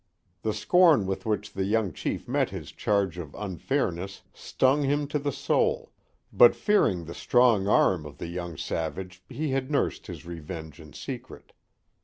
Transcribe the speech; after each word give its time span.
The 0.41 0.55
scorn 0.55 1.05
with 1.05 1.27
which 1.27 1.53
the 1.53 1.63
young 1.63 1.93
chief 1.93 2.27
met 2.27 2.49
his 2.49 2.71
charge 2.71 3.19
of 3.19 3.35
unfairness 3.35 4.23
stung 4.33 4.81
him 4.81 5.05
to 5.09 5.19
the 5.19 5.31
soul, 5.31 5.91
but 6.33 6.55
fearing 6.55 7.05
the 7.05 7.13
strong 7.13 7.67
arm 7.67 8.07
of 8.07 8.17
the 8.17 8.25
young 8.25 8.57
savage 8.57 9.21
he 9.29 9.51
had 9.51 9.69
nursed 9.69 10.07
his 10.07 10.25
revenge 10.25 10.79
in 10.79 10.93
secret. 10.93 11.53